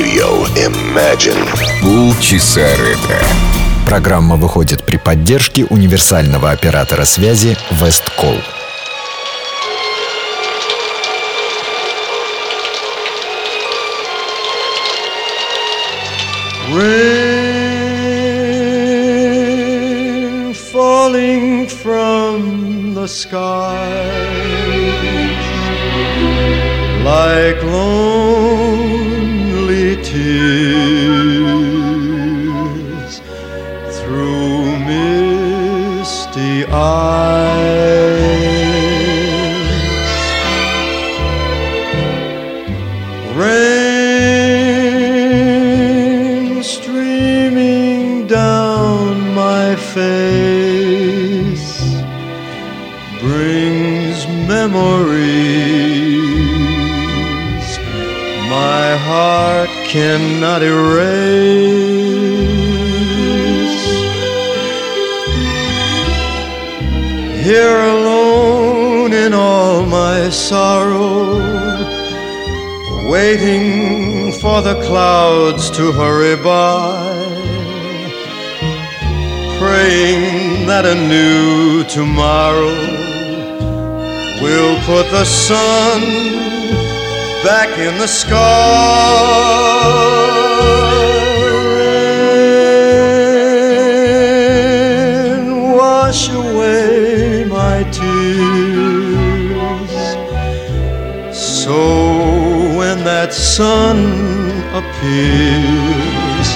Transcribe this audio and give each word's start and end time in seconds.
Radio 0.00 0.46
Imagine. 0.56 1.44
Полчаса 1.82 2.66
ретро. 2.78 3.18
Программа 3.84 4.36
выходит 4.36 4.82
при 4.82 4.96
поддержке 4.96 5.66
универсального 5.66 6.52
оператора 6.52 7.04
связи 7.04 7.54
Весткол. 7.70 8.38
Rain 16.72 17.50
falling 20.72 21.66
from 21.68 22.94
the 22.94 23.06
skies 23.06 24.30
like 27.04 27.62
lonely 27.62 28.09
tears 30.30 31.94
through 33.98 34.62
misty 34.90 36.54
eyes. 36.66 37.90
Rain 43.34 44.12
streaming 46.62 48.26
down 48.26 49.34
my 49.34 49.74
face 49.76 50.40
brings 53.20 54.18
memories 54.48 55.99
my 58.60 58.88
heart 59.08 59.70
cannot 59.94 60.60
erase. 60.62 61.06
Here 67.48 67.80
alone 67.96 69.12
in 69.24 69.32
all 69.32 69.86
my 69.86 70.28
sorrow, 70.28 71.38
waiting 73.14 73.66
for 74.42 74.58
the 74.68 74.76
clouds 74.88 75.70
to 75.78 75.84
hurry 76.00 76.36
by, 76.52 76.98
praying 79.62 80.66
that 80.70 80.84
a 80.94 80.96
new 81.14 81.84
tomorrow 81.98 82.76
will 84.44 84.76
put 84.90 85.06
the 85.16 85.24
sun 85.24 86.59
back 87.42 87.78
in 87.78 87.98
the 87.98 88.06
sky. 88.06 88.36
Wash 95.76 96.28
away 96.30 97.44
my 97.44 97.82
tears. 97.90 99.90
So 101.34 101.76
when 102.78 103.04
that 103.04 103.32
sun 103.32 103.98
appears, 104.80 106.48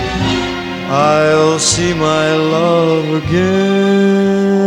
I'll 0.90 1.58
see 1.58 1.94
my 1.94 2.34
love 2.34 3.06
again. 3.22 4.64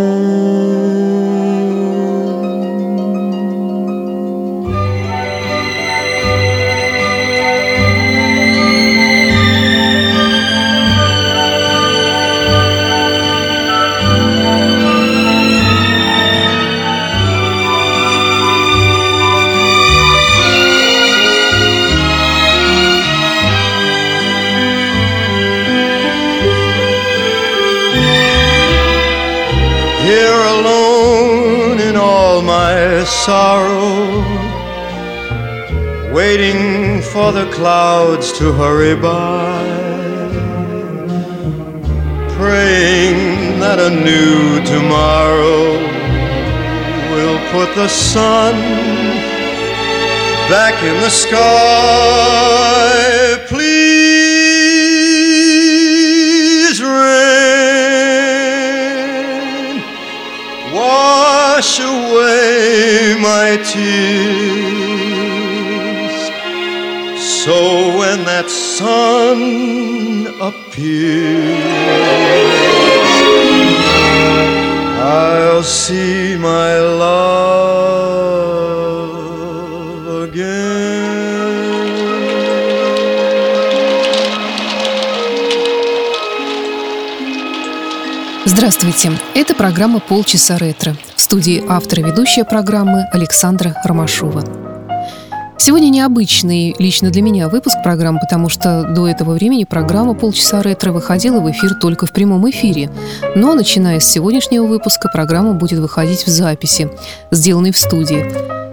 Sorrow, 33.28 34.24
waiting 36.14 37.02
for 37.02 37.34
the 37.34 37.46
clouds 37.52 38.32
to 38.32 38.54
hurry 38.54 38.96
by, 38.96 39.66
praying 42.40 43.60
that 43.60 43.80
a 43.80 43.90
new 43.90 44.64
tomorrow 44.64 45.76
will 47.12 47.40
put 47.52 47.76
the 47.76 47.90
sun 47.90 48.56
back 50.50 50.82
in 50.82 50.96
the 51.02 51.10
sky. 51.10 53.07
Wash 61.58 61.80
away 61.80 63.16
my 63.20 63.58
tears. 63.72 64.58
So 67.18 67.58
when 67.98 68.18
that 68.26 68.48
sun 68.48 69.40
appears, 70.50 71.58
I'll 75.02 75.64
see 75.64 76.38
my 76.38 76.80
love 77.04 77.48
again. 80.26 80.78
Здравствуйте, 88.46 89.12
это 89.34 89.56
программа 89.56 90.00
«Полчаса 90.00 90.58
ретро». 90.58 90.96
Студии 91.28 91.62
автор 91.68 92.00
и 92.00 92.04
ведущая 92.04 92.46
программы 92.46 93.04
Александра 93.12 93.76
Ромашова. 93.84 94.46
Сегодня 95.58 95.90
необычный 95.90 96.74
лично 96.80 97.10
для 97.10 97.22
меня 97.22 97.50
выпуск 97.50 97.76
программы, 97.84 98.22
потому 98.22 98.48
что 98.48 98.84
до 98.84 99.10
этого 99.10 99.34
времени 99.34 99.66
программа 99.66 100.14
«Полчаса 100.14 100.62
ретро» 100.62 100.94
выходила 100.94 101.42
в 101.42 101.52
эфир 101.52 101.74
только 101.74 102.06
в 102.06 102.14
прямом 102.14 102.50
эфире. 102.50 102.90
Но 103.36 103.56
начиная 103.56 104.00
с 104.00 104.06
сегодняшнего 104.06 104.68
выпуска 104.68 105.10
программа 105.10 105.52
будет 105.52 105.80
выходить 105.80 106.26
в 106.26 106.30
записи, 106.30 106.90
сделанной 107.30 107.74
в 107.74 107.78
студии. 107.78 108.24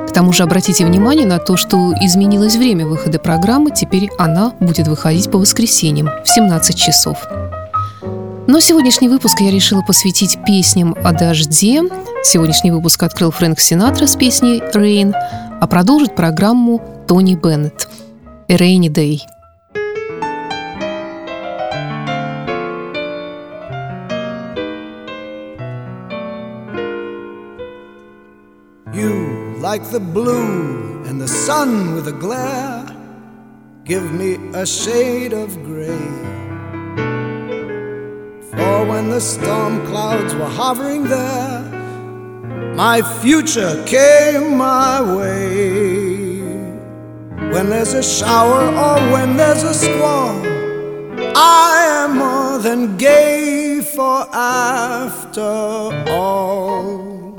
К 0.08 0.12
тому 0.12 0.32
же 0.32 0.44
обратите 0.44 0.86
внимание 0.86 1.26
на 1.26 1.40
то, 1.40 1.56
что 1.56 1.92
изменилось 2.00 2.54
время 2.54 2.86
выхода 2.86 3.18
программы, 3.18 3.72
теперь 3.72 4.10
она 4.16 4.52
будет 4.60 4.86
выходить 4.86 5.28
по 5.28 5.38
воскресеньям 5.38 6.08
в 6.24 6.28
17 6.28 6.76
часов. 6.76 7.18
Но 8.46 8.60
сегодняшний 8.60 9.08
выпуск 9.08 9.40
я 9.40 9.50
решила 9.50 9.80
посвятить 9.80 10.38
песням 10.46 10.94
о 11.02 11.12
дожде. 11.12 11.82
Сегодняшний 12.22 12.70
выпуск 12.70 13.02
открыл 13.02 13.30
Фрэнк 13.30 13.58
Синатра 13.58 14.06
с 14.06 14.16
песней 14.16 14.60
«Rain», 14.74 15.14
а 15.14 15.66
продолжит 15.66 16.14
программу 16.14 16.82
Тони 17.08 17.36
Беннет 17.36 17.88
«A 18.48 18.56
Rainy 18.56 18.88
Day». 18.88 19.20
You, 28.92 29.58
like 29.60 29.90
the 29.90 30.00
blue 30.00 31.02
and 31.08 31.18
the 31.18 31.26
sun 31.26 31.94
with 31.94 32.08
a 32.08 32.12
glare, 32.12 32.84
give 33.86 34.12
me 34.12 34.38
a 34.52 34.66
shade 34.66 35.32
of 35.32 35.64
gray. 35.64 36.33
For 38.56 38.84
when 38.86 39.10
the 39.10 39.20
storm 39.20 39.86
clouds 39.86 40.34
were 40.34 40.52
hovering 40.62 41.04
there, 41.04 41.60
my 42.76 43.02
future 43.22 43.82
came 43.84 44.56
my 44.56 45.00
way. 45.16 46.42
When 47.52 47.70
there's 47.70 47.94
a 47.94 48.02
shower 48.02 48.64
or 48.86 48.96
when 49.12 49.36
there's 49.36 49.62
a 49.62 49.74
squall, 49.74 50.36
I 51.36 51.86
am 52.02 52.18
more 52.18 52.58
than 52.58 52.96
gay, 52.96 53.80
for 53.94 54.26
after 54.34 55.40
all. 56.10 57.36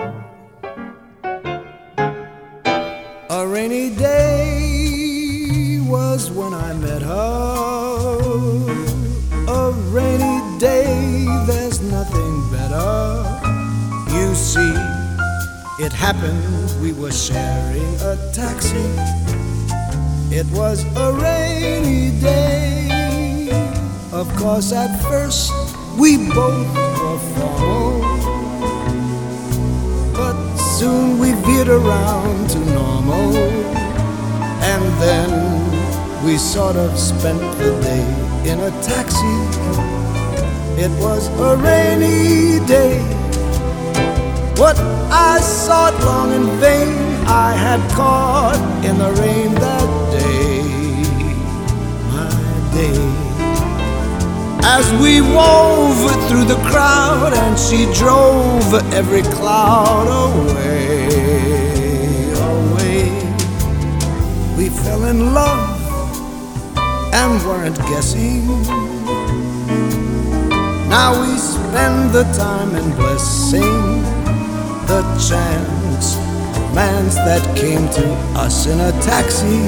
A 3.29 3.47
rainy 3.47 3.89
day 3.95 4.25
it 15.85 15.93
happened 15.93 16.81
we 16.81 16.91
were 16.93 17.11
sharing 17.11 17.93
a 18.01 18.17
taxi. 18.33 18.89
It 20.35 20.47
was 20.47 20.83
a 20.97 21.13
rainy 21.13 22.09
day. 22.19 23.51
Of 24.11 24.27
course, 24.35 24.71
at 24.71 24.99
first 25.03 25.51
we 25.95 26.17
both 26.17 26.73
were 27.01 27.21
formal, 27.35 28.01
but 30.13 30.37
soon 30.57 31.19
we 31.19 31.33
veered 31.45 31.67
around 31.67 32.49
to 32.49 32.59
normal, 32.81 33.35
and 34.73 34.83
then 35.05 36.25
we 36.25 36.38
sort 36.39 36.77
of 36.77 36.97
spent 36.97 37.41
the 37.59 37.71
day 37.89 38.05
in 38.51 38.59
a 38.59 38.71
taxi. 38.81 39.38
It 40.81 40.91
was 40.99 41.27
a 41.27 41.55
rainy 41.57 42.65
day. 42.65 43.25
What 44.57 44.79
I 45.11 45.41
sought 45.41 45.99
long 46.05 46.31
in 46.31 46.47
vain, 46.61 46.95
I 47.27 47.51
had 47.51 47.81
caught 47.91 48.55
in 48.85 48.97
the 48.97 49.11
rain 49.21 49.53
that 49.55 49.89
day. 50.15 50.63
My 52.07 52.31
day. 52.73 52.95
As 54.63 54.89
we 55.01 55.19
wove 55.19 55.99
through 56.29 56.45
the 56.45 56.55
crowd 56.69 57.33
and 57.33 57.59
she 57.59 57.83
drove 57.99 58.73
every 58.93 59.23
cloud 59.23 60.07
away, 60.07 61.09
away. 62.55 63.11
We 64.55 64.69
fell 64.69 65.03
in 65.03 65.33
love 65.33 65.67
and 67.13 67.45
weren't 67.45 67.77
guessing. 67.89 68.47
Now 70.87 71.11
we 71.21 71.37
spend 71.37 72.13
the 72.13 72.23
time 72.37 72.73
in 72.73 72.95
blessing 72.95 74.14
the 74.87 75.01
chance 75.29 75.75
romance 76.75 77.15
that 77.15 77.41
came 77.57 77.87
to 77.89 78.05
us 78.37 78.67
in 78.67 78.79
a 78.81 78.91
taxi, 79.01 79.63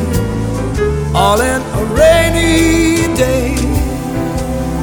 all 1.15 1.39
in 1.39 1.61
a 1.61 1.85
rainy 1.95 3.15
day. 3.15 3.55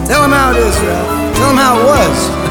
Tell 0.07 0.25
him 0.25 0.31
how 0.31 0.53
it 0.53 0.57
is, 0.57 0.75
Ralph. 0.81 1.37
Tell 1.37 1.51
him 1.51 1.57
how 1.57 1.79
it 1.79 1.85
was. 1.85 2.44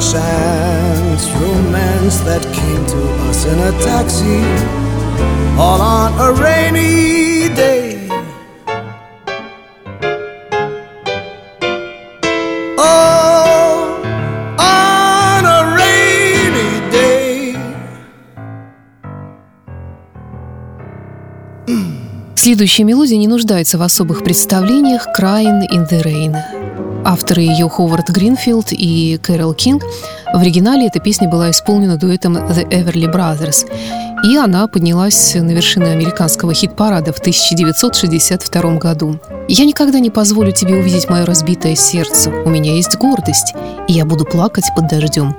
Chance 0.00 1.28
romance 1.32 2.20
that 2.20 2.42
came 2.54 2.84
to 2.86 3.00
us 3.28 3.44
in 3.44 3.58
a 3.58 3.72
taxi, 3.82 4.40
all 5.58 5.80
on 5.80 6.12
a 6.18 6.32
rainy 6.32 7.54
day. 7.54 8.08
Oh. 12.78 13.20
Следующая 22.36 22.84
мелодия 22.84 23.18
не 23.18 23.28
нуждается 23.28 23.76
в 23.76 23.82
особых 23.82 24.24
представлениях 24.24 25.06
«Crying 25.14 25.68
in 25.70 25.86
the 25.86 26.02
Rain». 26.02 26.59
Авторы 27.04 27.42
ее 27.42 27.68
Ховард 27.68 28.10
Гринфилд 28.10 28.68
и 28.72 29.18
Кэрол 29.22 29.54
Кинг. 29.54 29.82
В 30.32 30.38
оригинале 30.38 30.86
эта 30.86 31.00
песня 31.00 31.28
была 31.28 31.50
исполнена 31.50 31.96
дуэтом 31.96 32.36
The 32.36 32.68
Everly 32.68 33.12
Brothers, 33.12 33.66
и 34.24 34.36
она 34.36 34.66
поднялась 34.68 35.34
на 35.34 35.50
вершины 35.50 35.88
американского 35.88 36.52
хит-парада 36.52 37.12
в 37.12 37.18
1962 37.18 38.74
году. 38.76 39.18
«Я 39.48 39.64
никогда 39.64 39.98
не 39.98 40.10
позволю 40.10 40.52
тебе 40.52 40.74
увидеть 40.74 41.08
мое 41.08 41.24
разбитое 41.24 41.74
сердце. 41.74 42.30
У 42.30 42.50
меня 42.50 42.74
есть 42.74 42.96
гордость, 42.96 43.54
и 43.88 43.94
я 43.94 44.04
буду 44.04 44.24
плакать 44.24 44.66
под 44.76 44.88
дождем. 44.88 45.36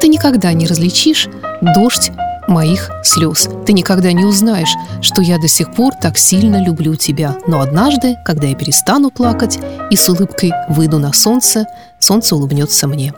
Ты 0.00 0.08
никогда 0.08 0.52
не 0.52 0.66
различишь 0.66 1.28
дождь 1.62 2.10
моих 2.48 2.90
слез. 3.02 3.48
Ты 3.64 3.72
никогда 3.72 4.12
не 4.12 4.24
узнаешь, 4.24 4.74
что 5.00 5.22
я 5.22 5.38
до 5.38 5.48
сих 5.48 5.74
пор 5.74 5.94
так 5.94 6.18
сильно 6.18 6.62
люблю 6.62 6.94
тебя. 6.94 7.36
Но 7.46 7.60
однажды, 7.60 8.16
когда 8.24 8.46
я 8.46 8.54
перестану 8.54 9.10
плакать 9.10 9.58
и 9.90 9.96
с 9.96 10.08
улыбкой 10.08 10.52
выйду 10.68 10.98
на 10.98 11.12
солнце, 11.12 11.66
солнце 11.98 12.36
улыбнется 12.36 12.86
мне. 12.86 13.12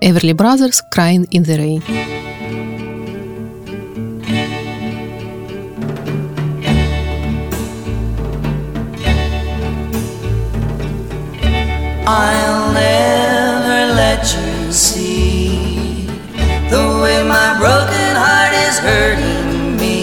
Everly 0.00 0.34
Brothers 0.34 0.80
Crying 0.94 1.26
in 1.30 1.44
the 1.44 1.56
Rain. 1.56 1.82
I'll 12.08 12.55
hurting 18.86 19.76
me. 19.82 19.98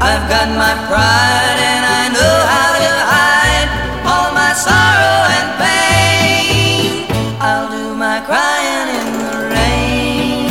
I've 0.00 0.24
got 0.34 0.48
my 0.64 0.74
pride 0.88 1.58
and 1.72 1.84
I 2.00 2.02
know 2.16 2.36
how 2.52 2.68
to 2.80 2.90
hide 3.12 3.70
all 4.10 4.28
my 4.42 4.52
sorrow 4.66 5.18
and 5.36 5.48
pain. 5.60 7.04
I'll 7.48 7.68
do 7.76 7.86
my 8.06 8.18
crying 8.28 8.88
in 9.00 9.08
the 9.24 9.36
rain. 9.56 10.48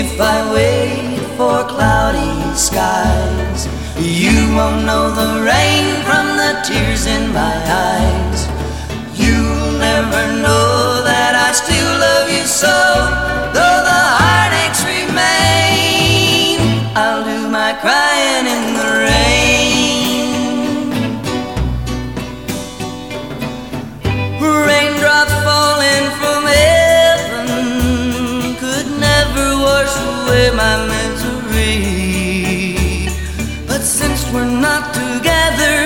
If 0.00 0.10
I 0.34 0.38
wait 0.54 1.18
for 1.36 1.56
cloudy 1.74 2.34
skies, 2.68 3.60
you 3.98 4.36
won't 4.56 4.80
know 4.88 5.04
the 5.20 5.30
rain 5.50 5.86
from 6.06 6.26
the 6.42 6.52
tears 6.66 7.04
in 7.06 7.24
my 7.32 7.56
eyes. 7.90 8.40
You'll 9.18 9.72
never 9.88 10.22
know 10.44 10.87
still 11.64 11.92
love 12.06 12.28
you 12.30 12.44
so, 12.46 12.76
though 13.56 13.80
the 13.90 14.02
heartaches 14.20 14.80
remain. 14.94 16.58
I'll 16.94 17.24
do 17.32 17.38
my 17.58 17.72
crying 17.84 18.46
in 18.54 18.64
the 18.78 18.88
rain. 19.06 19.48
Raindrops 24.68 25.36
falling 25.46 26.06
from 26.20 26.42
heaven 26.60 27.48
could 28.62 28.88
never 29.08 29.46
wash 29.66 29.94
away 30.12 30.46
my 30.64 30.74
misery. 30.94 31.78
But 33.66 33.82
since 33.82 34.20
we're 34.32 34.54
not 34.68 34.82
together, 35.02 35.76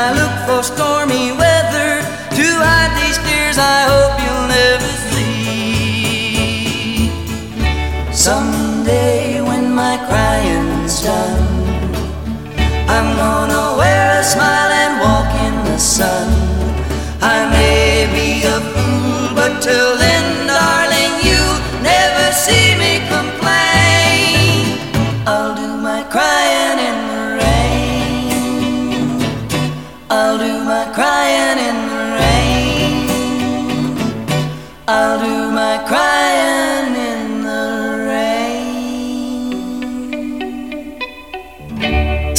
I 0.00 0.02
look 0.18 0.34
for 0.46 0.60
stormy 0.72 1.26
weather 1.42 1.90
to 2.38 2.46
hide 2.66 2.92
gonna 13.22 13.64
wear 13.80 14.04
a 14.20 14.24
smile 14.34 14.72
and 14.82 14.94
walk 15.06 15.30
in 15.46 15.54
the 15.68 15.78
sun. 15.78 16.26
I 17.34 17.38
may 17.56 17.90
be 18.16 18.28
a 18.56 18.58
fool, 18.72 19.24
but 19.38 19.52
till 19.66 19.92
then, 20.02 20.11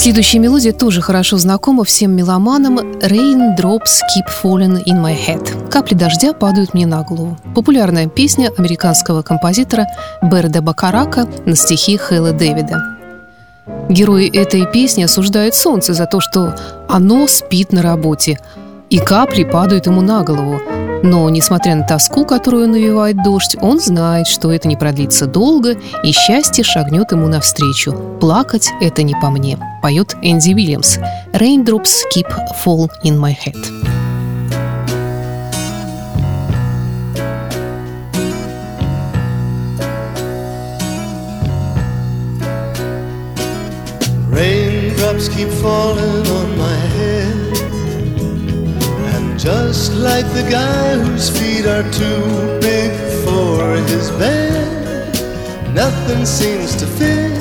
Следующая 0.04 0.40
мелодия 0.40 0.74
тоже 0.74 1.02
хорошо 1.02 1.38
знакома 1.38 1.86
всем 1.86 2.14
меломанам 2.14 2.78
«Raindrops 2.78 4.02
keep 4.14 4.28
falling 4.44 4.84
in 4.86 5.02
my 5.02 5.16
head»– 5.16 5.70
«Капли 5.70 5.96
дождя 5.96 6.34
падают 6.34 6.74
мне 6.74 6.86
на 6.86 7.04
голову». 7.04 7.38
Популярная 7.56 8.10
песня 8.10 8.52
американского 8.58 9.22
композитора 9.22 9.88
Берда 10.22 10.62
Бакарака 10.62 11.26
на 11.46 11.56
стихи 11.56 11.96
Хэлла 11.96 12.34
Дэвида. 12.34 12.84
Герои 13.88 14.28
этой 14.28 14.70
песни 14.70 15.04
осуждают 15.04 15.56
солнце 15.56 15.94
за 15.94 16.06
то, 16.06 16.20
что 16.20 16.54
оно 16.90 17.26
спит 17.28 17.72
на 17.72 17.82
работе, 17.82 18.38
и 18.90 19.00
капли 19.00 19.46
падают 19.46 19.86
ему 19.86 20.02
на 20.02 20.24
голову. 20.24 20.60
Но, 21.04 21.30
несмотря 21.30 21.76
на 21.76 21.84
тоску, 21.84 22.26
которую 22.26 22.70
навевает 22.70 23.22
дождь, 23.22 23.58
он 23.62 23.80
знает, 23.80 24.26
что 24.26 24.52
это 24.52 24.70
не 24.70 24.78
продлится 24.78 25.28
долго, 25.28 25.76
и 26.02 26.12
счастье 26.14 26.64
шагнет 26.64 27.12
ему 27.12 27.28
навстречу. 27.28 27.94
«Плакать— 28.22 28.70
это 28.82 29.04
не 29.04 29.14
по 29.14 29.30
мне»,— 29.30 29.60
поет 29.82 30.16
Энди 30.22 30.54
Уильямс. 30.54 30.98
«Raindrops 31.34 31.92
keep 32.16 32.28
fall 32.66 32.90
in 33.04 33.20
my 33.20 33.36
head». 33.36 33.58
Keep 45.36 45.50
falling 45.62 46.28
on 46.28 46.53
just 49.44 49.92
like 49.96 50.26
the 50.28 50.48
guy 50.50 50.98
whose 50.98 51.30
feet 51.30 51.66
are 51.66 51.84
too 51.92 52.24
big 52.62 52.92
for 53.26 53.76
his 53.92 54.10
bed, 54.12 54.66
nothing 55.74 56.26
seems 56.26 56.78
to 56.78 56.86
fit. 56.88 57.34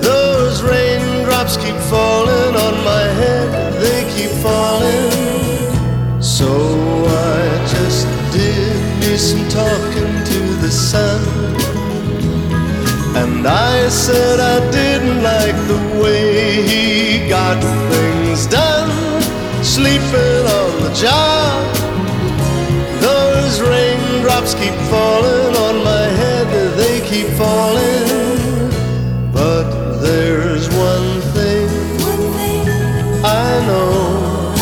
Those 0.00 0.62
raindrops 0.62 1.56
keep 1.56 1.74
falling 1.90 2.54
on 2.54 2.74
my 2.84 3.04
head, 3.20 3.72
they 3.82 4.02
keep 4.14 4.30
falling. 4.46 6.22
So 6.22 6.46
I 6.46 7.66
just 7.74 8.06
did 8.32 8.78
me 9.00 9.16
some 9.16 9.48
talking 9.48 10.14
to 10.30 10.40
the 10.62 10.70
sun. 10.70 11.20
And 13.16 13.44
I 13.44 13.88
said 13.88 14.38
I 14.38 14.70
didn't 14.70 15.20
like 15.20 15.58
the 15.66 16.00
way 16.00 16.62
he 16.62 17.28
got 17.28 17.58
things 17.90 18.46
done, 18.46 18.73
sleeping 19.74 20.46
on 20.60 20.70
the 20.84 20.92
job. 20.94 21.74
Those 23.00 23.60
raindrops 23.60 24.54
keep 24.54 24.76
falling 24.88 25.52
on 25.66 25.82
my 25.82 26.06
head, 26.20 26.46
they 26.78 27.00
keep 27.10 27.26
falling. 27.42 28.70
But 29.32 29.66
there's 30.00 30.68
one 30.68 31.20
thing 31.34 31.68
I 33.24 33.50
know 33.68 34.54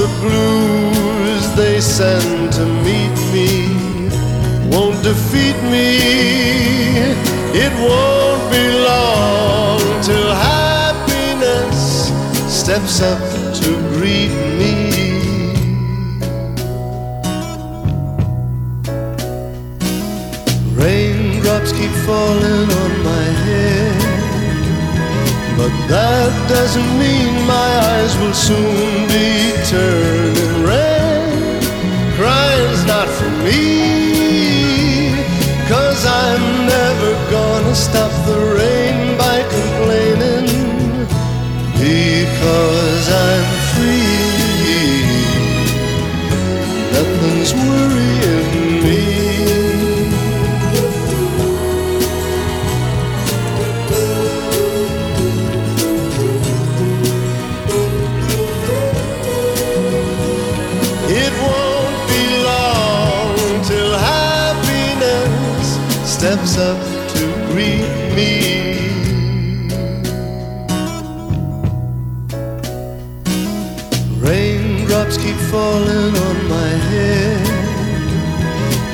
the 0.00 0.08
blues 0.22 1.44
they 1.54 1.80
send 1.80 2.52
to 2.54 2.64
meet 2.88 3.16
me 3.34 3.50
won't 4.74 5.00
defeat 5.04 5.58
me. 5.74 5.90
It 7.64 7.72
won't 7.86 8.44
be 8.50 8.64
long 8.90 9.78
till 10.02 10.30
happiness 10.50 12.10
steps 12.48 13.00
up 13.00 13.33
greet 13.94 14.34
me. 14.58 14.74
Raindrops 20.74 21.72
keep 21.72 21.94
falling 22.08 22.68
on 22.82 22.92
my 23.12 23.26
head, 23.46 23.96
but 25.56 25.72
that 25.94 26.32
doesn't 26.48 26.92
mean 26.98 27.32
my 27.46 27.70
eyes 27.92 28.12
will 28.18 28.38
soon 28.48 29.06
be 29.14 29.28
turning 29.72 30.54
red. 30.66 31.62
Crying's 32.18 32.84
not 32.86 33.08
for 33.18 33.30
me, 33.46 33.62
cause 35.68 36.04
I'm 36.06 36.66
never 36.66 37.12
gonna 37.30 37.74
stop 37.74 38.12
the 38.26 38.38
rain 38.38 38.53
up 66.56 66.78
to 67.14 67.24
greet 67.50 67.88
me. 68.14 68.30
Raindrops 74.20 75.16
keep 75.16 75.36
falling 75.50 76.14
on 76.28 76.48
my 76.48 76.72
head, 76.90 77.42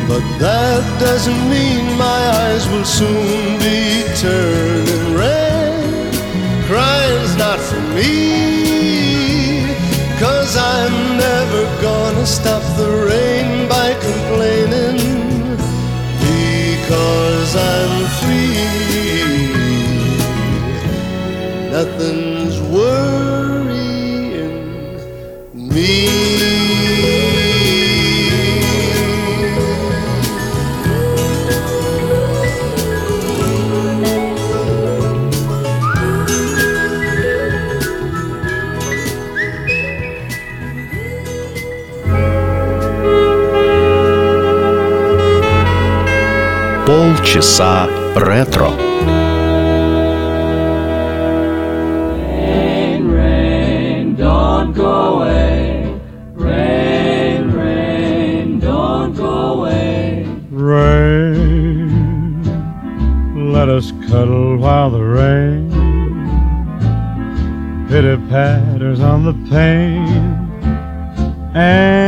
but 0.09 0.25
that 0.39 0.83
doesn't 0.99 1.43
mean 1.51 1.99
my 1.99 2.21
eyes 2.45 2.67
will 2.69 2.85
soon 2.85 3.59
be 3.59 4.05
turning 4.17 5.15
red. 5.15 6.15
Crying's 6.67 7.37
not 7.37 7.59
for 7.59 7.81
me, 7.95 9.75
cause 10.19 10.57
I'm 10.57 11.19
never 11.19 11.65
gonna 11.83 12.27
stop 12.27 12.63
the 12.77 12.91
rain 13.09 13.40
because 17.51 17.67
I'm 17.67 18.07
free. 18.21 18.51
Nothing's 21.71 22.30
Полчаса 46.90 47.88
ретро. 48.16 48.72
don't 54.18 54.74
go 54.74 55.16
away. 55.16 56.00
Rain, 56.34 57.52
rain, 57.52 58.60
don't 58.60 59.14
go 59.16 59.54
away. 59.56 60.26
Rain, 60.52 62.44
let 63.52 63.68
us 63.70 63.92
cuddle 64.08 64.58
while 64.58 64.90
the 64.90 65.04
rain 65.04 65.76
pitter 67.96 68.18
patters 68.30 69.00
on 69.00 69.24
the 69.24 69.34
pane, 69.50 70.08
and 71.56 71.99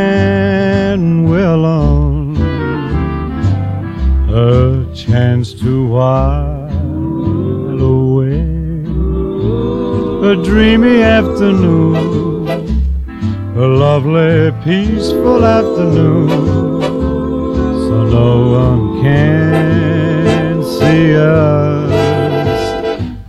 dreamy 10.45 11.03
afternoon, 11.03 12.47
a 13.57 13.67
lovely, 13.67 14.51
peaceful 14.65 15.45
afternoon 15.45 16.29
so 17.89 18.05
no 18.05 18.49
one 18.51 19.03
can 19.03 20.63
see 20.65 21.15
us. 21.17 21.93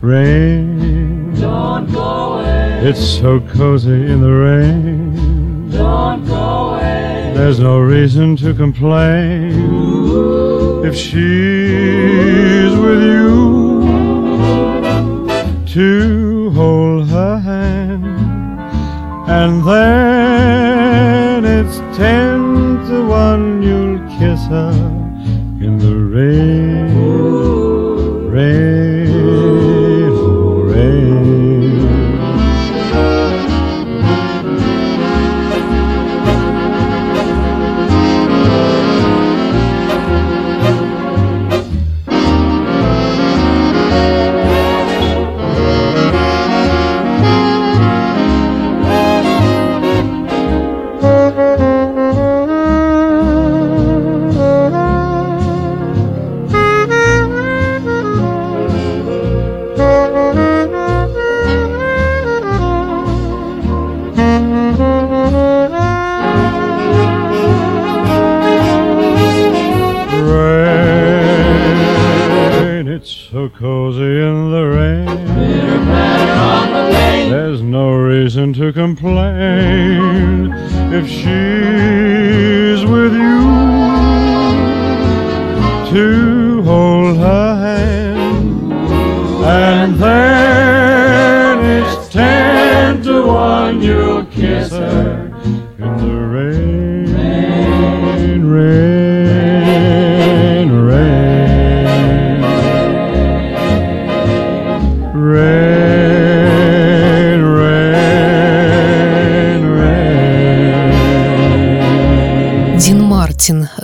Rain, 0.02 1.34
Don't 1.40 1.92
go 1.92 2.02
away. 2.40 2.80
it's 2.90 3.04
so 3.20 3.40
cozy 3.40 3.92
in 4.12 4.22
the 4.22 4.32
rain. 4.32 5.70
Don't 5.72 6.26
go 6.26 6.36
away. 6.76 7.32
There's 7.36 7.60
no 7.60 7.80
reason 7.80 8.36
to 8.38 8.54
complain 8.54 9.54
if 10.86 10.96
she's 10.96 12.76
with 12.86 13.02
you. 13.02 13.24
To 15.74 16.23
and 19.34 19.64
then 19.68 21.44
it's 21.44 21.78
ten 21.98 22.40
to 22.88 22.98
one 23.08 23.64
you'll 23.64 24.00
kiss 24.20 24.42
her 24.46 24.74
in 25.66 25.74
the 25.80 25.96
rain, 26.16 26.63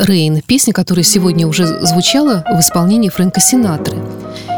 «Рейн»– 0.10 0.42
песня, 0.48 0.74
которая 0.74 1.04
сегодня 1.04 1.46
уже 1.46 1.68
звучала 1.86 2.44
в 2.52 2.60
исполнении 2.60 3.10
Фрэнка 3.10 3.40
Синатры. 3.40 3.96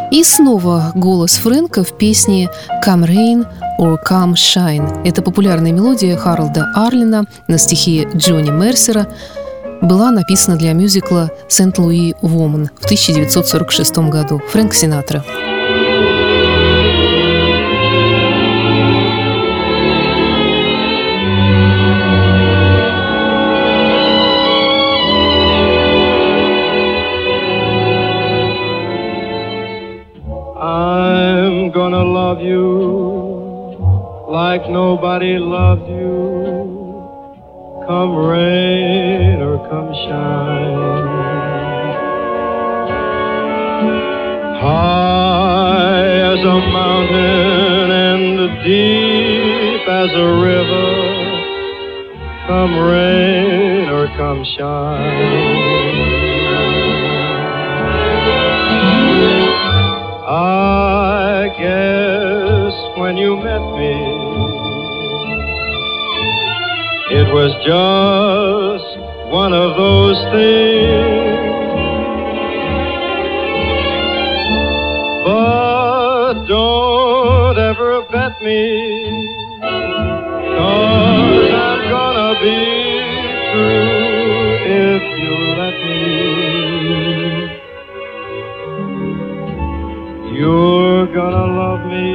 И 0.10 0.24
снова 0.24 0.94
голос 0.96 1.34
Фрэнка 1.34 1.84
в 1.84 1.98
песне 1.98 2.50
«Come 2.86 3.06
Rain» 3.06 3.46
or 3.78 3.98
«Come 4.10 4.34
Shine». 4.34 5.02
Это 5.04 5.22
популярная 5.22 5.74
мелодия 5.74 6.16
Харлда 6.16 6.72
Арлина 6.74 7.26
на 7.48 7.58
стихи 7.58 8.08
Джонни 8.16 8.50
Мерсера 8.50 9.08
была 9.82 10.12
написана 10.12 10.58
для 10.58 10.72
мюзикла 10.72 11.30
«Сент-Луи 11.50 12.14
Woman» 12.22 12.70
в 12.80 12.86
1946 12.86 13.98
году. 14.10 14.42
Фрэнк 14.52 14.74
Синатра. 14.74 15.26
Nobody 35.22 35.38
loved 35.38 35.88
you. 35.88 36.82
Come 37.88 38.16
rain 38.16 39.42
or 39.42 39.58
come 39.70 39.94
shine. 39.94 40.78
High 44.62 46.10
as 46.34 46.40
a 46.40 46.60
mountain 46.74 47.92
and 47.92 48.64
deep 48.64 49.88
as 49.88 50.12
a 50.12 50.30
river. 50.42 50.90
Come 52.48 52.80
rain 52.80 53.90
or 53.90 54.08
come 54.18 54.44
shine. 54.58 56.02
I 60.28 61.50
guess 61.60 62.98
when 62.98 63.18
you 63.18 63.36
met 63.36 63.62
me, 63.78 64.11
was 67.34 67.54
just 67.64 69.00
one 69.32 69.54
of 69.54 69.78
those 69.78 70.20
things. 70.36 71.40
But 75.26 76.46
don't 76.46 77.58
ever 77.58 78.02
bet 78.12 78.42
me, 78.44 78.64
cause 80.58 81.54
I'm 81.54 81.90
gonna 81.90 82.34
be 82.44 82.60
true 83.54 84.56
if 84.68 85.04
you 85.24 85.36
let 85.62 85.76
me. 85.88 86.12
You're 90.38 91.06
gonna 91.16 91.48
love 91.62 91.84
me 91.88 92.12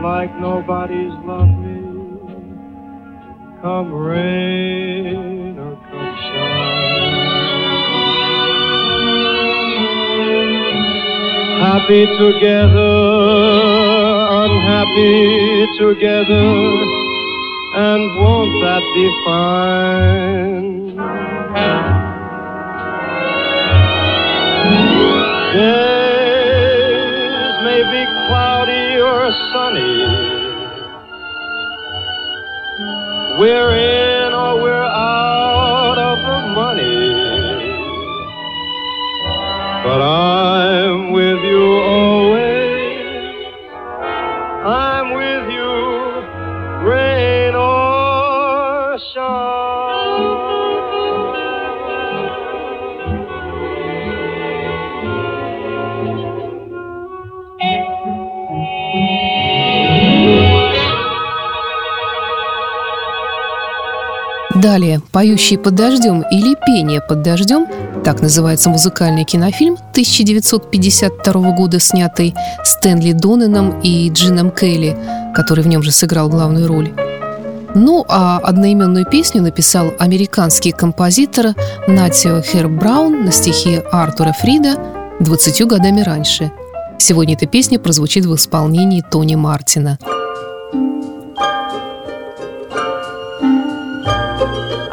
like 0.00 0.32
nobody's 0.38 1.14
loved. 1.24 1.53
Come 3.64 3.94
rain 3.94 5.58
or 5.58 5.74
come 5.88 6.16
shine. 6.20 7.14
Happy 11.64 12.04
together, 12.18 12.92
unhappy 14.42 15.64
together, 15.78 16.48
and 17.88 18.02
won't 18.20 18.52
that 18.60 18.84
be 18.94 19.06
fine? 19.24 20.64
Days 25.54 25.83
We're 33.44 33.76
in 33.76 34.13
Далее 64.74 65.00
«Поющие 65.12 65.56
под 65.56 65.76
дождем» 65.76 66.24
или 66.32 66.56
«Пение 66.66 67.00
под 67.00 67.22
дождем» 67.22 67.68
так 68.02 68.20
называется 68.20 68.70
музыкальный 68.70 69.22
кинофильм 69.22 69.74
1952 69.74 71.52
года, 71.52 71.78
снятый 71.78 72.34
Стэнли 72.64 73.12
Донаном 73.12 73.80
и 73.82 74.10
Джином 74.10 74.50
Келли, 74.50 74.98
который 75.32 75.62
в 75.62 75.68
нем 75.68 75.80
же 75.84 75.92
сыграл 75.92 76.28
главную 76.28 76.66
роль. 76.66 76.92
Ну 77.76 78.04
а 78.08 78.38
одноименную 78.38 79.06
песню 79.06 79.42
написал 79.42 79.92
американский 80.00 80.72
композитор 80.72 81.54
Натио 81.86 82.40
Хер 82.40 82.66
Браун 82.66 83.24
на 83.24 83.30
стихи 83.30 83.80
Артура 83.92 84.32
Фрида 84.32 84.76
20 85.20 85.66
годами 85.68 86.00
раньше. 86.00 86.50
Сегодня 86.98 87.34
эта 87.34 87.46
песня 87.46 87.78
прозвучит 87.78 88.26
в 88.26 88.34
исполнении 88.34 89.04
Тони 89.08 89.36
Мартина. 89.36 90.00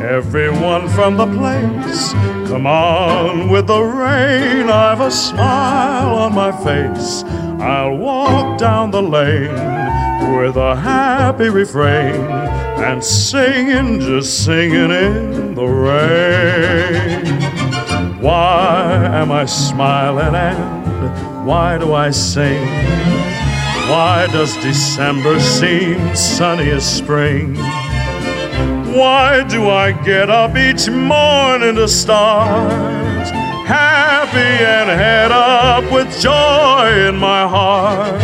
everyone 0.00 0.88
from 0.88 1.16
the 1.16 1.26
place. 1.26 2.12
Come 2.48 2.66
on 2.66 3.48
with 3.48 3.66
the 3.66 3.80
rain, 3.80 4.68
I've 4.68 5.00
a 5.00 5.10
smile 5.10 6.16
on 6.16 6.34
my 6.34 6.52
face. 6.64 7.24
I'll 7.60 7.96
walk 7.96 8.58
down 8.58 8.90
the 8.90 9.02
lane 9.02 9.54
with 10.36 10.56
a 10.56 10.76
happy 10.76 11.48
refrain 11.48 12.14
and 12.78 13.02
singing, 13.02 14.00
just 14.00 14.44
singing 14.44 14.90
in 14.90 15.54
the 15.54 15.66
rain. 15.66 17.24
Why 18.20 19.04
am 19.12 19.30
I 19.32 19.46
smiling 19.46 20.34
and 20.34 21.46
why 21.46 21.78
do 21.78 21.94
I 21.94 22.10
sing? 22.10 22.66
Why 23.88 24.26
does 24.32 24.54
December 24.56 25.38
seem 25.38 26.16
sunny 26.16 26.70
as 26.70 26.84
spring? 26.84 27.56
Why 28.96 29.44
do 29.44 29.68
I 29.68 29.92
get 29.92 30.30
up 30.30 30.56
each 30.56 30.88
morning 30.88 31.74
to 31.76 31.86
start? 31.86 32.72
Happy 33.66 34.38
and 34.38 34.88
head 34.88 35.30
up 35.32 35.84
with 35.92 36.08
joy 36.20 37.08
in 37.08 37.16
my 37.16 37.46
heart. 37.46 38.20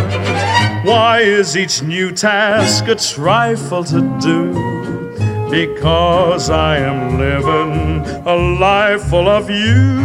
Why 0.87 1.20
is 1.20 1.56
each 1.56 1.82
new 1.82 2.11
task 2.12 2.88
a 2.88 2.94
trifle 2.94 3.85
to 3.85 4.00
do? 4.20 4.72
because 5.52 6.48
I 6.48 6.78
am 6.78 7.18
living 7.18 8.00
a 8.26 8.35
life 8.58 9.02
full 9.02 9.28
of 9.28 9.50
you. 9.50 10.00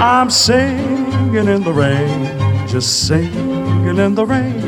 I'm 0.00 0.30
singing 0.30 1.48
in 1.48 1.62
the 1.64 1.72
rain, 1.72 2.66
just 2.66 3.06
singing 3.06 3.98
in 3.98 4.14
the 4.14 4.24
rain. 4.24 4.67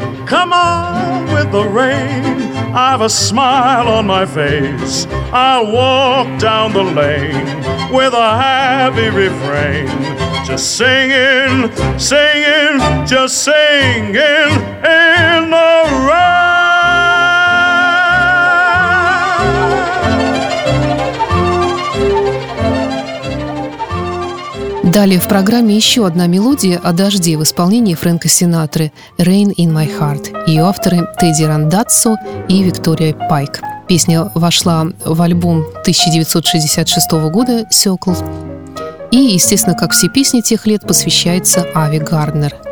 Come 0.31 0.53
on 0.53 1.25
with 1.33 1.51
the 1.51 1.67
rain. 1.67 2.23
I've 2.73 3.01
a 3.01 3.09
smile 3.09 3.89
on 3.89 4.07
my 4.07 4.25
face. 4.25 5.05
I'll 5.33 5.69
walk 5.69 6.39
down 6.39 6.71
the 6.71 6.83
lane 6.83 7.45
with 7.91 8.13
a 8.13 8.37
happy 8.37 9.09
refrain. 9.09 9.87
Just 10.45 10.77
singing, 10.77 11.69
singing, 11.99 13.05
just 13.05 13.43
singing 13.43 14.15
in 14.15 15.49
the 15.49 16.07
rain. 16.07 16.40
Далее 24.91 25.21
в 25.21 25.27
программе 25.29 25.73
еще 25.73 26.05
одна 26.05 26.27
мелодия 26.27 26.77
о 26.77 26.91
дожде 26.91 27.37
в 27.37 27.43
исполнении 27.43 27.95
Фрэнка 27.95 28.27
Синатры 28.27 28.91
«Rain 29.17 29.55
in 29.55 29.71
my 29.71 29.87
heart». 29.87 30.45
Ее 30.47 30.63
авторы 30.63 31.07
Тедди 31.17 31.43
Рандатсо 31.43 32.17
и 32.49 32.61
Виктория 32.61 33.13
Пайк. 33.13 33.61
Песня 33.87 34.29
вошла 34.35 34.87
в 35.05 35.21
альбом 35.21 35.59
1966 35.83 37.11
года 37.31 37.65
«Circle». 37.71 38.17
И, 39.11 39.17
естественно, 39.17 39.77
как 39.77 39.93
все 39.93 40.09
песни 40.09 40.41
тех 40.41 40.67
лет, 40.67 40.85
посвящается 40.85 41.65
Ави 41.73 41.99
Гарднер– 41.99 42.53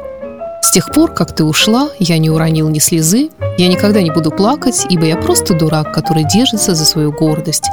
с 0.62 0.72
тех 0.72 0.91
пор, 0.91 1.13
как 1.13 1.36
ты 1.36 1.43
ушла, 1.43 1.89
я 2.00 2.17
не 2.17 2.30
уронил 2.30 2.69
ни 2.69 2.80
слезы, 2.80 3.30
я 3.58 3.67
никогда 3.67 4.02
не 4.02 4.12
буду 4.12 4.30
плакать, 4.32 4.86
ибо 4.89 5.06
я 5.06 5.15
просто 5.15 5.54
дурак, 5.54 5.93
который 5.93 6.26
держится 6.26 6.76
за 6.76 6.86
свою 6.86 7.12
гордость. 7.12 7.65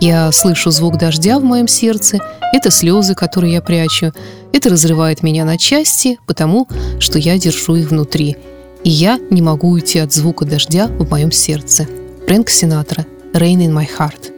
Я 0.00 0.32
слышу 0.32 0.70
звук 0.70 0.98
дождя 0.98 1.38
в 1.38 1.44
моем 1.44 1.68
сердце, 1.68 2.18
это 2.52 2.70
слезы, 2.70 3.14
которые 3.14 3.52
я 3.54 3.62
прячу. 3.62 4.12
Это 4.52 4.70
разрывает 4.70 5.22
меня 5.22 5.44
на 5.44 5.56
части, 5.56 6.18
потому 6.26 6.66
что 6.98 7.18
я 7.18 7.38
держу 7.38 7.76
их 7.76 7.90
внутри. 7.90 8.36
И 8.82 8.90
я 8.90 9.18
не 9.30 9.42
могу 9.42 9.68
уйти 9.68 9.98
от 10.00 10.12
звука 10.12 10.44
дождя 10.44 10.88
в 10.88 11.08
моем 11.08 11.30
сердце. 11.30 11.86
Фрэнк 12.26 12.50
Синатра 12.50 13.06
«Rain 13.32 13.58
in 13.58 13.72
my 13.72 13.86
heart». 13.98 14.32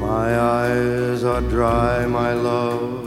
My 0.00 0.34
eyes 0.34 1.22
are 1.22 1.42
dry, 1.42 2.06
my 2.06 2.32
love, 2.34 3.06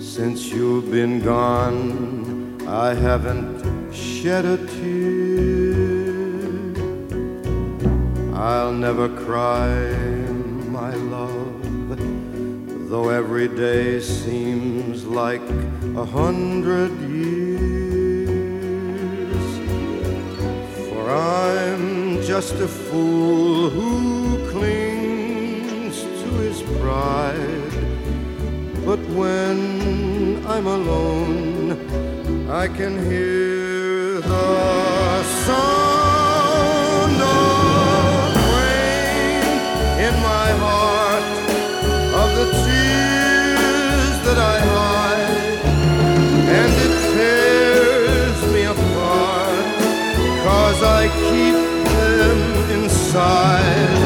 since 0.00 0.52
you've 0.52 0.90
been 0.90 1.24
gone. 1.24 2.21
I 2.72 2.94
haven't 2.94 3.92
shed 3.92 4.46
a 4.46 4.56
tear. 4.56 5.76
I'll 8.34 8.72
never 8.72 9.10
cry, 9.10 9.68
my 10.70 10.94
love, 10.94 11.98
though 12.88 13.10
every 13.10 13.48
day 13.48 14.00
seems 14.00 15.04
like 15.04 15.42
a 15.96 16.04
hundred 16.06 16.98
years. 17.10 17.36
For 20.88 21.10
I'm 21.10 22.22
just 22.22 22.54
a 22.54 22.68
fool 22.68 23.68
who 23.68 24.50
clings 24.50 26.00
to 26.00 26.28
his 26.40 26.62
pride. 26.80 27.74
But 28.86 29.00
when 29.10 30.42
I'm 30.46 30.66
alone, 30.66 31.91
I 32.52 32.68
can 32.68 32.98
hear 33.10 34.20
the 34.20 35.22
sound 35.46 37.16
of 37.18 38.36
rain 38.52 39.56
in 40.06 40.14
my 40.20 40.48
heart, 40.60 41.24
of 42.20 42.28
the 42.36 42.48
tears 42.62 44.16
that 44.26 44.36
I 44.36 44.58
hide, 44.68 45.64
and 46.60 46.72
it 46.86 46.94
tears 47.16 48.40
me 48.52 48.62
apart, 48.64 49.66
cause 50.44 50.80
I 50.82 51.08
keep 51.24 51.56
them 51.96 52.38
inside. 52.82 53.96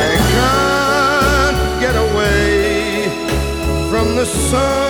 I 0.00 0.06
can't 0.32 1.60
get 1.82 1.96
away 1.96 3.10
from 3.90 4.16
the 4.16 4.24
sound 4.24 4.87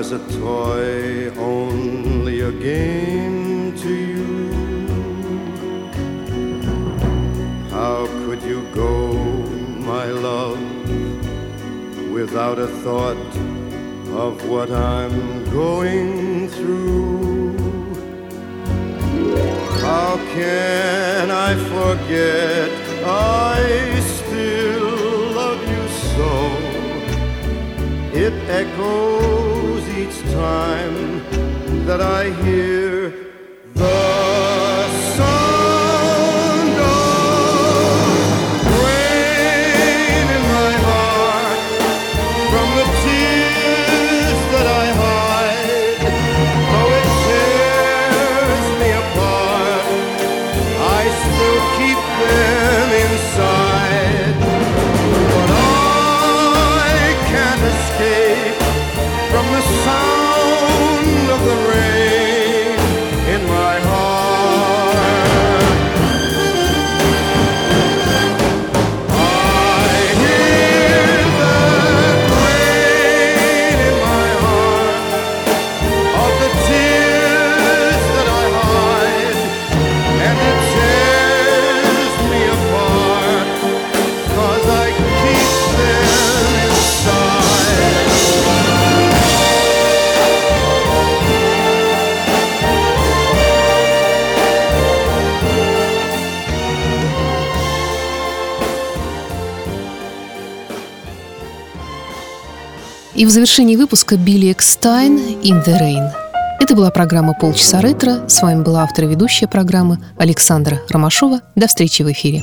was 0.00 0.12
a 0.12 0.40
toy, 0.40 1.28
only 1.36 2.40
a 2.40 2.52
game 2.52 3.76
to 3.76 3.92
you. 4.14 4.88
How 7.68 8.06
could 8.24 8.42
you 8.42 8.62
go, 8.72 9.12
my 9.92 10.06
love, 10.06 10.58
without 12.10 12.58
a 12.58 12.68
thought 12.82 13.32
of 14.24 14.48
what 14.48 14.70
I'm 14.70 15.44
going 15.50 16.48
through? 16.48 17.58
How 19.86 20.16
can 20.32 21.30
I 21.30 21.50
forget? 21.74 22.70
I 23.04 24.00
still 24.16 25.32
love 25.40 25.60
you 25.74 25.84
so. 26.14 26.32
It 28.24 28.32
echoes 28.48 29.59
time 30.40 30.96
that 31.84 32.00
I 32.00 32.30
hear 32.44 32.89
И 103.20 103.26
в 103.26 103.28
завершении 103.28 103.76
выпуска 103.76 104.16
Билли 104.16 104.50
Экстайн 104.50 105.18
«In 105.42 105.62
the 105.62 105.78
Rain». 105.78 106.10
Это 106.58 106.74
была 106.74 106.90
программа 106.90 107.34
«Полчаса 107.34 107.82
ретро». 107.82 108.26
С 108.26 108.40
вами 108.40 108.62
была 108.62 108.82
автор 108.82 109.04
и 109.04 109.08
ведущая 109.08 109.46
программы 109.46 109.98
Александра 110.16 110.80
Ромашова. 110.88 111.42
До 111.54 111.66
встречи 111.66 112.00
в 112.00 112.10
эфире. 112.10 112.42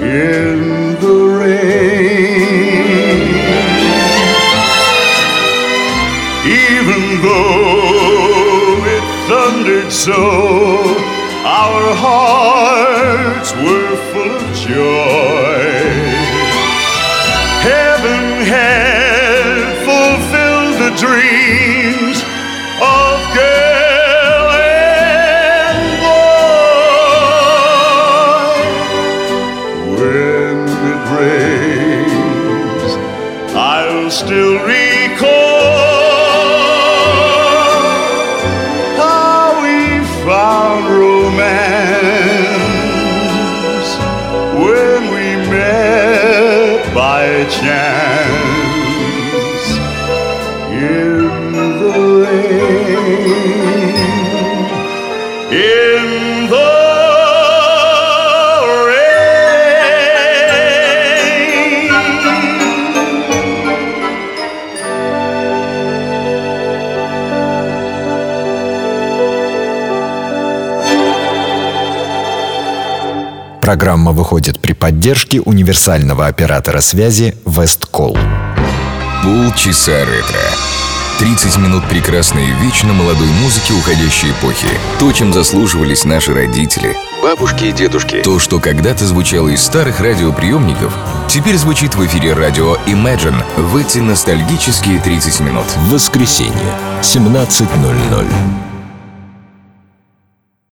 In 0.00 0.58
the 1.00 1.16
rain. 1.38 1.64
Even 6.44 7.02
though 7.22 8.84
it 8.96 9.04
thundered 9.28 9.90
so, 9.90 10.22
our 11.46 11.84
hearts 12.06 13.50
were 13.54 13.96
full 14.12 14.36
of 14.36 14.44
joy. 14.54 15.60
Heaven 17.64 18.24
had 18.44 19.56
fulfilled 19.88 20.76
the 20.84 20.92
dreams 21.04 22.18
Программа 73.74 74.12
выходит 74.12 74.60
при 74.60 74.72
поддержке 74.72 75.40
универсального 75.40 76.28
оператора 76.28 76.80
связи 76.80 77.34
Весткол. 77.44 78.16
Полчаса 79.20 79.98
ретро. 79.98 80.38
30 81.18 81.58
минут 81.58 81.84
прекрасной 81.88 82.44
и 82.44 82.64
вечно 82.64 82.92
молодой 82.92 83.26
музыки 83.42 83.72
уходящей 83.72 84.30
эпохи. 84.30 84.68
То, 85.00 85.10
чем 85.10 85.32
заслуживались 85.32 86.04
наши 86.04 86.32
родители. 86.32 86.96
Бабушки 87.20 87.64
и 87.64 87.72
дедушки. 87.72 88.22
То, 88.22 88.38
что 88.38 88.60
когда-то 88.60 89.08
звучало 89.08 89.48
из 89.48 89.60
старых 89.60 89.98
радиоприемников, 89.98 90.96
теперь 91.28 91.56
звучит 91.56 91.96
в 91.96 92.06
эфире 92.06 92.32
радио 92.34 92.76
Imagine 92.86 93.42
в 93.56 93.76
эти 93.76 93.98
ностальгические 93.98 95.00
30 95.00 95.40
минут. 95.40 95.66
Воскресенье, 95.90 96.78
17.00. 97.02 98.73